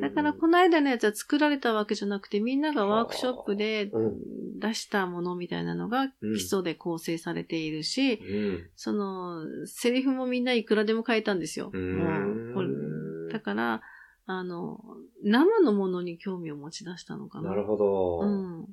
[0.00, 8.70] だからこの間のやつは作られたわけじゃなくて、みんながワークショップでうん出したものみたいなのがうん基礎で構成されているし、うん。
[8.76, 11.70] その、セリフもみんないくらでも書いたんですよ。
[11.72, 12.50] うもん。
[12.50, 12.68] うこれ
[13.32, 13.82] だから、
[14.26, 14.80] あの、
[15.22, 17.50] 生のものに興味を持ち出したのかな。
[17.50, 18.20] なるほど。
[18.20, 18.66] うん。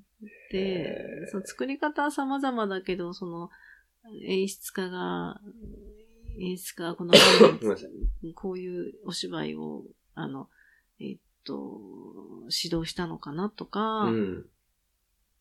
[0.52, 3.50] でその作り方は様々だけど、その、
[4.26, 5.40] 演出家が、
[6.42, 7.14] 演出家がこの
[8.36, 9.84] こういうお芝居を、
[10.16, 10.50] あの、
[11.00, 11.80] えっと、
[12.64, 14.46] 指導したのかなとか、うん。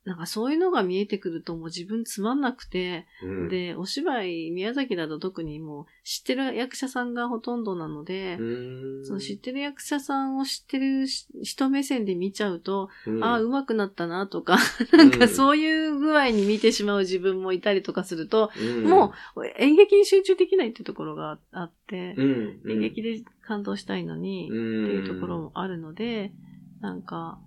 [0.05, 13.23] なんかそういうのが見えてくるともう自分つまんなくて、うん、で、お芝居、宮崎だと特にもう知ってる役者さんがほとんどなので、うん、その知ってる役者さんを知ってるし人目線で見ちゃうと、うん。
[13.23, 14.57] ああ、上手くなったなとか、
[14.93, 18.85] なんかそういう具合に見てしまう自分もいたりとかすると、うん。
[18.85, 26.33] もう演劇に集中できないっていうところがあって、うん、演劇で感動したいのに、っっていうところもあるので、
[26.81, 27.39] なんか、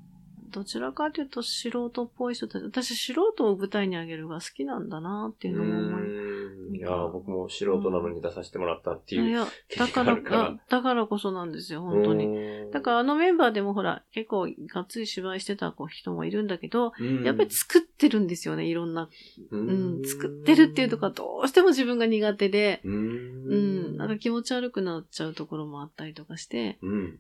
[0.53, 9.29] どちらかというと素人っぽい人たち、私素人を舞台に上げるが好きなんだなっていうのも思いうんいやー、僕も素人なのに出させてもらったっていう。
[9.29, 12.27] いや、だからあだからこそなんですよ、本当に。
[12.27, 19.09] にだからあのメンバーでもほら、結構がっつり芝居してた子人もいるんだけど、らやっぱり作ってるんですよね、いろんな。
[19.51, 23.97] ううん、作ってるっていうとこはどうしても自分が苦手で、ううん、ん。
[23.97, 27.19] なんか気持ち悪くなっちゃうところもあったりとかして、うん。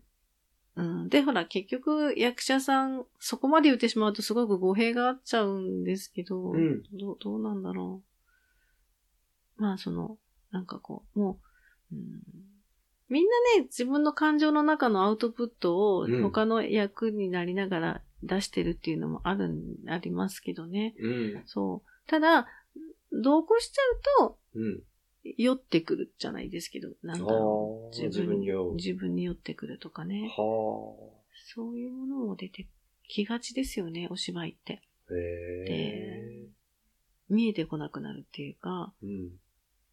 [0.75, 8.01] うん、で、ほら、結局役者さん、そこまで言ってしまうとすごく語弊があっちゃうんですけど、うんどうどうなんだろ
[9.57, 9.61] う。
[9.61, 10.17] まあ、その、
[10.51, 11.39] なんかこう、も
[11.91, 12.21] う、うん、
[13.09, 20.95] みんなね、自分の感情の中のアウトプットをうん他の役になりながら出してるっていうのもあるん、ありますけどね。
[20.99, 21.43] うん。
[21.45, 22.09] そう。
[22.09, 22.47] ただ、
[23.11, 24.83] 同行しちゃうと、うん。
[25.23, 27.95] 酔ってくるじゃないですけど、なんだろう。
[27.95, 30.29] あー自分に酔う自分に酔ってくるとかね。
[30.35, 31.13] は
[31.55, 32.67] そういうものも出て
[33.07, 34.81] きがちですよね、お芝居って。
[35.09, 35.13] あ。
[35.13, 36.47] へえ。
[37.29, 39.29] 見えてこなくなるっていうか、うん。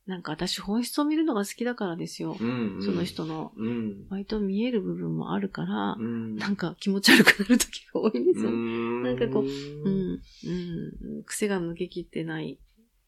[0.07, 2.37] なんか私本質を見るのが好きだからですよ。
[2.41, 2.83] うん。
[2.83, 4.07] その人のうん。
[4.09, 6.37] 割と見える部分もあるから、うん。
[6.37, 8.51] なんか気持ち悪くなる時が多いんですよ。
[8.51, 10.21] んなんかこううん、
[11.15, 12.59] うん、癖が抜けきってない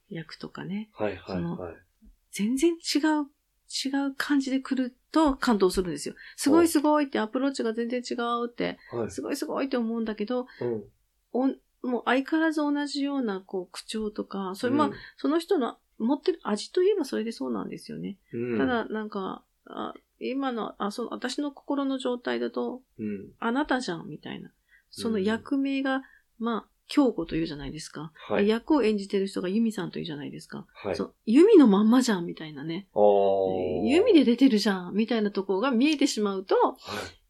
[0.09, 0.91] 役とかね。
[0.93, 1.92] はいはいはい。
[2.33, 3.27] 全然違う、
[3.69, 6.15] 違う感じで来ると感動するんですよ。
[6.37, 9.11] すごいすごいってアプローチが全然違うって、はい。
[9.11, 10.85] すごいすごいって思うんだけど、うん。
[11.33, 18.19] おんもう相変わらず同じようなこう口調とか、それまあ、うんその人の持ってる味といえばそれでそうなんですよね。
[18.33, 23.33] うんた、だ、なんか、あ今の、あ、その、私の心の状態だと、うん。
[23.41, 24.51] あなたじゃん、みたいな。
[24.91, 26.03] その役名が、
[26.39, 28.13] まあ、京子というじゃないですか。
[28.29, 28.47] はい。
[28.47, 30.67] 役を演じてる人がユミさんというじゃないですか。
[30.75, 30.97] はい。
[30.97, 32.87] そう、ユミのまんまじゃん、みたいなね。
[32.95, 37.22] ユミで出てるじゃん、みたいなところが見えてしまうと、はい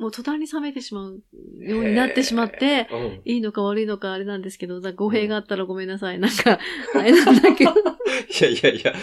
[0.00, 1.22] もう途端に冷めてしまう
[1.58, 3.20] ようになってしまって、うん。
[3.26, 6.18] いいのか悪いのかあれなんですけど、だ語弊があったらごめんなさい。
[6.18, 6.58] なんか、
[6.94, 7.70] あれなんだけど。
[7.76, 8.94] いやいやいや。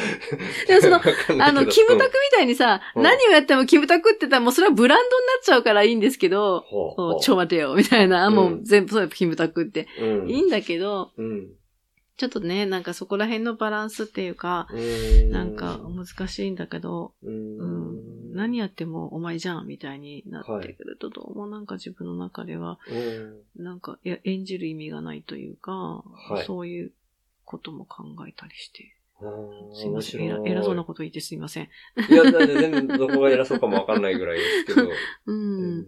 [0.67, 0.99] でもその
[1.45, 6.65] あの、キムタクみたいにさ、うん何をやってもキムタクって言ったらもうそれはブランドになっちゃうからいいんですけど、
[7.21, 9.87] ちょ待てよ、みたいな、うんもう全部そうやキムタクって。
[10.01, 10.29] うん。
[10.31, 11.47] いいんだけど、うん。
[12.17, 15.29] ちょっとね、なんかそこら辺のバランスっていうか、うん。
[15.29, 22.79] なんか難しいんだけど、ううんん、何やってもお前じゃん、みたいになってくると、どうもなんか自分の中では、
[23.55, 23.63] うん。
[23.63, 26.03] なんか、演じる意味がないというか、
[26.39, 26.91] いそういう
[27.45, 28.83] ことも考えたりして。
[29.19, 30.21] うんすいません。
[30.21, 31.63] 偉偉そうなこと言ってすいません。
[31.63, 34.91] いや、だ全然どこが偉そうかもわかんないぐらいですけど。
[35.25, 35.87] うん。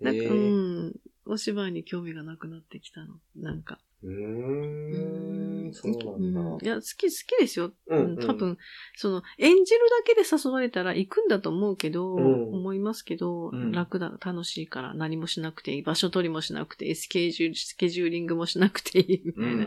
[0.00, 1.00] なんか、うえーん。
[1.26, 3.20] お芝居に興味がなくなってきたの。
[3.36, 3.78] なんか。
[4.02, 5.74] うーん。
[5.74, 6.40] そうなんだ。
[6.40, 7.72] うんいや、好き、好きですよ。
[7.86, 8.58] ううんん、多分、
[8.96, 15.82] その、演じるだけで誘われたら行くんだと思うけど、うん思いますけど、うん楽だ、楽しいから何もしなくていい。
[15.82, 16.94] 場所取りもしなくていい。
[16.94, 19.22] スケジュール、スケジューリングもしなくていい。
[19.24, 19.66] みたいな。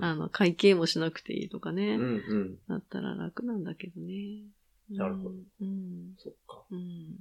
[0.00, 1.96] あの、会計もしなくていいとかね。
[1.96, 2.58] うんうん。
[2.68, 4.44] だったら楽なんだけどね。
[4.90, 5.38] なるほどうん。
[5.60, 6.14] うん。
[6.18, 6.64] そっか。
[6.70, 7.16] うん。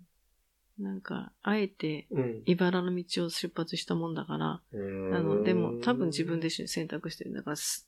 [0.82, 2.42] なんか、あえて、うん。
[2.46, 7.34] 茨の道を出発したもんだから、あの、でも多分自分で選択してる。
[7.34, 7.88] だからす、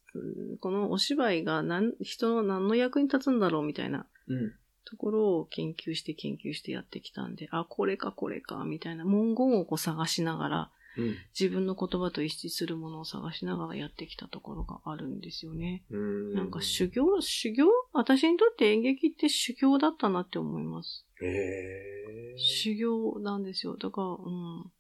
[0.60, 4.54] このお芝居が何、人の何の役に立つんだろうみたいなうん。
[4.86, 11.16] ところを研究して研究してやってきたんで、あ、これかこれか、みたいな文言をこう探しながら、うん。
[11.40, 15.84] 自分の言葉と一致するものを探しながらやってきたところがあるんですよね。
[15.90, 16.34] うん。
[16.34, 17.66] なんか修行、修行？
[17.94, 21.06] 私にとって演劇って修行だったなって思います。
[22.38, 23.78] 修行なんですよ。
[23.78, 24.72] だから、うん。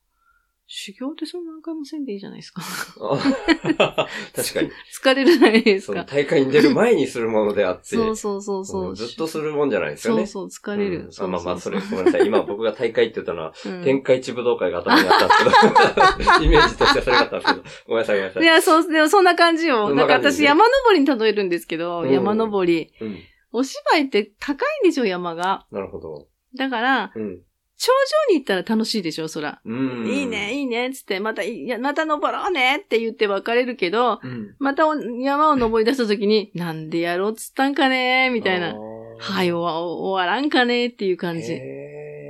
[0.65, 2.61] 修行ってそんな何回もせんでいいじゃないですか。
[3.01, 3.17] あ
[4.35, 4.71] 確かに。
[4.93, 6.11] 疲れるじゃないですそのか。
[6.15, 8.89] 大会に出る前にするものであって、そうそうそうそう。
[8.89, 10.25] うんずっとするもんじゃないですよね。
[10.25, 11.09] そうそう、疲れる。
[11.19, 12.25] うんまあまあ、それ、ごめんなさい。
[12.25, 18.43] 今僕が大会って言ったのは、 うん天下一武道会が頭にあったんですけど、イメージとしてはそれだったんですけど、ごめんなさい、ごめんなさい。
[18.43, 19.93] いや、そう、でもそんな感じよ。
[19.93, 22.93] なん感じね私山登りに例えるんですけど、うん山登り。
[23.01, 23.19] うん。
[23.51, 25.67] お芝居って高いんですよ、山が。
[25.71, 26.27] なるほど。
[26.55, 27.41] だから、うん。
[27.83, 27.91] 頂
[28.29, 29.59] 上に行ったら楽しいでしょ、そら。
[29.65, 30.07] うん。
[30.07, 34.55] いいね、いいね、つって、また、いや、また登ろうねって言って別れるけど、うん。
[34.57, 38.73] またお山を登り出した時に、なんでやろうっつったんかねみたいな。
[39.19, 41.59] はい、終わらんかねっていう感じ。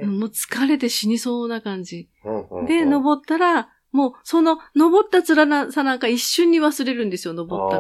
[0.08, 2.10] もう疲れて死にそうな感じ。
[2.68, 7.78] で、登ったら、もう、その、登った面なさなんか一瞬に忘れるんですよ、登った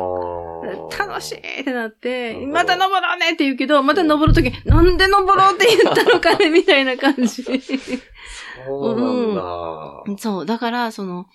[0.98, 7.44] 楽しいってなってまた登ろうねって言うけど、また登るとき、なんで登ろうって言ったのかねみたいな感じ。
[7.44, 7.52] そ
[8.94, 10.18] うなんだ。
[10.18, 11.26] そう、だから、その、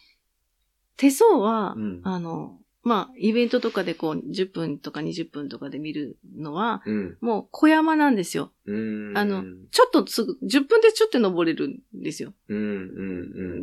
[0.97, 7.19] 手相は、うんあの、まあ、イベントとかでこう、10分とか20分とかで見るのは、うん。
[7.21, 8.53] もう小山なんですよ。
[8.67, 9.13] うん。
[9.17, 12.33] あのちょっとすぐ、10分でちょっと登れるんですよ。
[12.49, 12.63] うん、う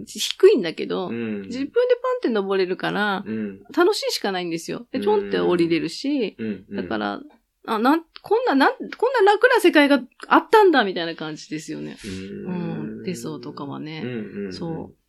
[0.01, 1.13] ん、低いんだけど、うん。
[1.13, 1.41] うん。
[1.43, 3.63] 10分でパンって登れるから、うん。
[3.75, 4.85] 楽しいしかないんですよ。
[4.91, 6.75] で、ちょんって降りれるし、うん。
[6.75, 7.21] だから、
[7.67, 11.97] あ、なん、こんな、なん、こんな楽な世界があったんだ、みたいな感じですよね。
[12.03, 12.07] う
[12.49, 13.03] うん。
[13.05, 14.03] 手相とかはね。
[14.51, 15.04] そう。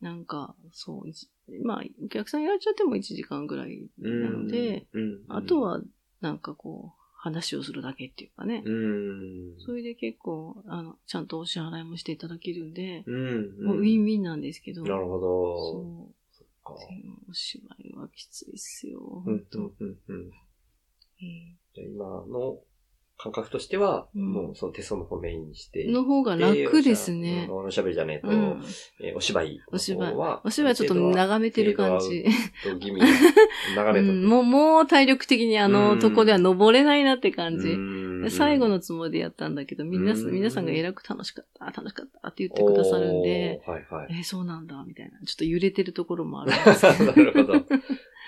[0.00, 4.22] なんか、そう、まあ、お客さんいらっしゃっても1時間ぐらいうん。
[4.22, 5.80] なので、うん、あと、は、
[6.20, 8.62] なんかこう、話をするだけっていうかね。
[8.64, 9.54] うん。
[9.58, 13.64] それで結構、あの、ちゃんとお支払いもしていただけるんで、うん。
[13.64, 14.82] もうウィンウィンなんですけど。
[14.82, 15.72] なるほど。
[15.72, 16.16] そう。
[17.28, 19.00] お芝居はきついっすよ。
[19.00, 20.30] うん、本当うん、うん、うん。
[21.74, 22.58] 今の
[23.18, 25.86] 感覚としては、うんもうその手相の方メインにして。
[25.86, 27.48] の方が楽ですね。
[27.50, 28.62] おしゃべりじゃねえと、うん。
[29.00, 30.42] えーお芝居お芝居は。
[30.44, 32.26] お芝居ちょっと眺めてる感じ。
[32.78, 33.00] 気味に
[33.74, 34.16] 眺めとく。
[34.16, 37.76] うん もう、もう体力的にあのとこでは登れないなって感じ。
[38.30, 44.06] 最後のつもりでやったんだけど、みんな、うん皆さんが偉く楽しかった、楽しかったって言ってくださるんで、はいはい。
[44.10, 45.18] えーそうなんだ、みたいな。
[45.24, 47.12] ちょっと揺れてるところもあるんですけど。
[47.16, 47.54] なるほど。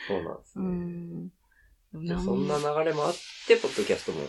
[0.06, 2.22] そうなんですうね。
[2.24, 3.14] そんな流れもあっ
[3.46, 4.26] て、ポッドキャストもうん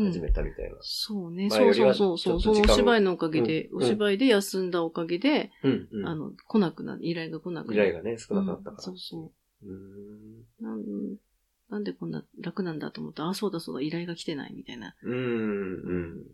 [0.00, 0.76] 始めたみたいな。
[0.80, 1.48] そうね。
[1.50, 2.40] そうそうそうそう。
[2.40, 6.06] そのお芝居のおかげで、うんお芝居で休んだおかげで、うん、うん。
[6.06, 8.72] あの、来なくな、依頼が来なくな依頼がね、少なくなったから。
[8.76, 9.66] うんそうそう。
[9.66, 10.64] うーん。
[10.64, 10.82] なん
[11.70, 13.22] なんでこんな楽なんだと思った？
[13.24, 16.26] ら、あ、そうだそうだ、依頼が来てないみたいなうん、うん。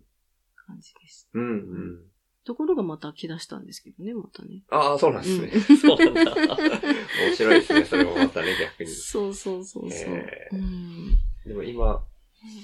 [0.66, 1.29] 感じです。
[1.33, 2.05] うん、うん。
[2.44, 4.64] ところがまた来だしたんですけどね、またね。
[4.71, 5.51] ああ、そうなんですね。
[5.55, 6.35] うん そうなんだ。
[6.35, 8.90] 面白いですね、それもまたね、逆に。
[8.90, 10.14] そうそうそうそう。
[10.14, 11.16] へーうん。
[11.47, 12.05] でも今、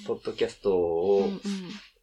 [0.06, 1.40] ポッドキャストうんをうん。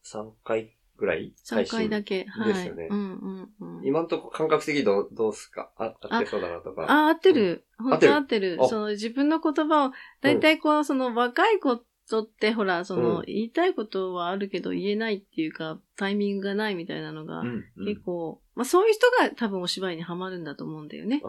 [0.04, 2.26] 3回ぐらい3回だけ。
[2.26, 2.30] け。
[2.30, 2.54] はい。
[2.54, 3.86] ですよねうんうんうん。
[3.86, 5.72] 今んとこ感覚的にどう、どうすか？
[5.78, 6.84] あ、合ってそうだなとか。
[6.84, 7.66] あ、合ってる。
[7.80, 8.12] 本合ってる？
[8.12, 8.68] 当合ってるあ。
[8.68, 9.92] その自分の言葉を、
[10.22, 11.78] だいたいこう、その若い子
[12.10, 21.24] とって、ほら、その、うん言いたいことはあるけど言えないっていうか、タイミングがないみたいなのが、うんうん結構、まあそういう人が多分お芝居にはまるんだと思うんだよね。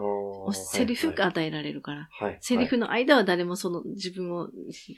[0.53, 2.07] セリフがはい与えられるから。
[2.11, 2.37] はい。
[2.39, 2.83] セリフの。
[2.83, 4.49] の間は誰もその自分を、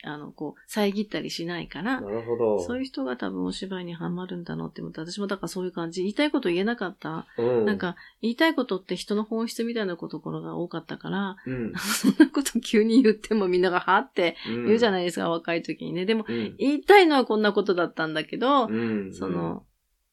[0.04, 2.60] あの、こう、遮ったりしないから、なるほど。
[2.60, 7.28] そういう人が多分お芝居にはまるんだなって思って、私もだからそういう感じ、言いたいこと言えなかった。
[7.38, 7.66] うん。
[7.66, 11.74] なん、か、言いたいことって人の本質みたいなところが多かったから、うん。
[11.78, 15.06] そんなこと急に言ってもみんながはって言うじゃない。
[15.06, 16.06] ですか、若い時にね。
[16.06, 16.56] でも、うん。
[16.58, 19.14] 言いたいのはこんなことだったんだけど、うん。
[19.14, 19.64] その、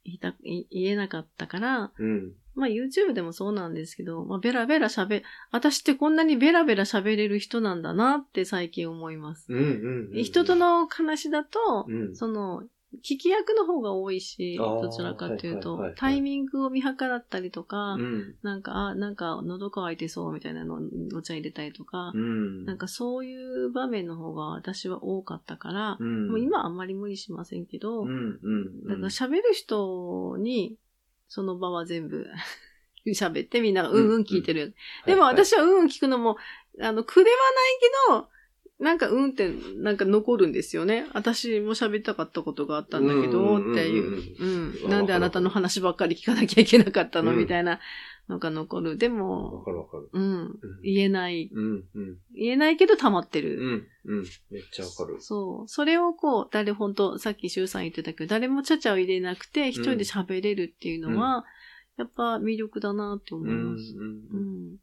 [0.05, 2.33] 言いた、言言えなかったから、うん。
[2.55, 9.47] まあ YouTube でもそうなんですけど、まあベラベラ喋、私ってこんなにベラベラ喋れる人なんだなって最近思います。
[9.53, 9.59] うん。
[9.59, 10.11] うん。
[10.17, 10.25] うん。
[10.25, 12.65] 人との話だと、うん、その、
[13.00, 18.35] 聞き役の方が多いし、どちらかというと、はいはいはいはいタイミングを見計らったりとか、うん。
[18.42, 20.78] なんか、あ、なんか喉乾いてそうみたいなの
[21.14, 22.64] お茶入れたりとか、うん。
[22.66, 28.87] なんかそういう場面の方が私は多かったから、うん、もう今はあんまり無理しませんけど、うん、うん。
[28.87, 30.76] だから喋る人に、
[31.28, 32.26] その場は全部
[33.09, 34.74] 喋ってみんながうんうん聞いてる。
[35.07, 36.37] でも、私はうんうん聞くのも、
[36.81, 38.28] あの、苦ではないけど、
[38.83, 41.07] なんかうんってなんか残るんですよね。
[41.14, 44.83] 私も喋りたかったことがあったんだけど、っていう。
[44.83, 44.90] うん。
[44.90, 47.79] なんであなたの話ばっかり聞かなきゃいけなかったのうんみたいな
[48.29, 48.99] のが残る。
[48.99, 50.09] でわも、かるわかる。
[50.12, 50.23] うん。
[50.23, 51.49] うん言えない。
[51.53, 52.18] うん、うん。
[52.35, 53.87] 言えないけど溜まってる。
[54.05, 54.25] うん、うん。
[54.51, 55.21] めっちゃわかる。
[55.21, 55.68] そう。
[55.68, 61.45] それをこう、誰、本当さっき周さん言ってたけど、誰もちゃちゃを入れなくて、一人で喋れるっていうのは、
[61.99, 63.97] やっぱ魅力だなって思います。
[63.97, 64.77] うん。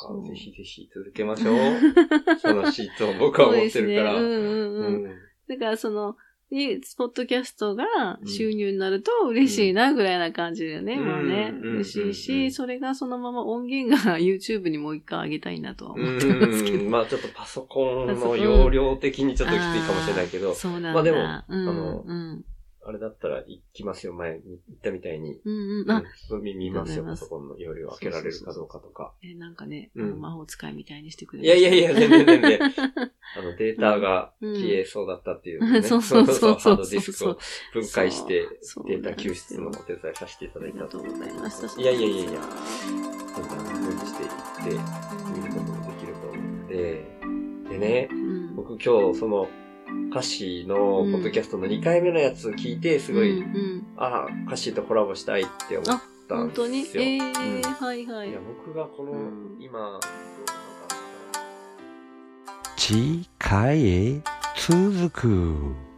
[0.00, 1.56] かぜひぜひ続けましょう。
[2.40, 4.12] そのシートを僕は持ってるから。
[4.14, 4.34] そうね。
[4.34, 5.04] うんうんうん。
[5.04, 5.16] うん
[5.48, 6.16] だからその、
[6.52, 7.84] に、ポッドキャストが
[8.26, 11.52] 収入になると嬉しいなぐらいな感じだよね、うんもうね。
[11.52, 16.84] うん嬉しいし、それがそのまま音源が YouTube にもう一回上げたいなとは思ってますけど。
[16.84, 20.92] うんまあちょっとパソコンの容量的にちょっときついかもしれないけど、そうなんだ。
[20.92, 22.44] まあでもうん、あのうん。
[22.82, 25.38] あれだったら行きますよ、前に言ったみたいに。
[25.44, 25.80] うんうん。
[25.82, 25.90] うん。
[25.90, 26.02] あ、
[26.42, 26.96] 見見ます。
[26.98, 29.12] よ、パソコンの容量を開けられるかどうかとか。
[29.22, 32.58] え、なんかね、魔法使いみたいにしてくれいやいやいや、全然全然。
[32.58, 32.60] 然。
[33.36, 36.34] あの、データがうん消えそうだったっていうそうそうそう。
[36.34, 37.38] そうハードディスクを
[37.74, 38.48] 分解して
[38.86, 41.80] データ救出のお手伝いさせていただいたありがとうございました。
[41.80, 44.70] いやいやいやいや、そんな風にしていって、
[45.38, 47.04] 見ることもできると思うので、
[47.70, 48.56] でね、うん。
[48.56, 49.48] 僕今日その
[50.10, 56.82] 歌詞のポッドキャストの2回目のやつ聞いて、すごい、うんうんああ、歌詞とコラボしたいって思ったん本当に？
[56.84, 57.02] ですよ。
[57.02, 58.40] ええうんはいはいいや、。
[58.66, 60.08] 僕がこの、うん今、なんか？
[62.76, 64.20] 次回へ
[64.56, 65.89] 続く。